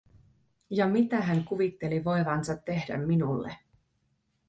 [0.69, 3.57] Ja mitä hän kuvitteli voivansa tehdä minulle?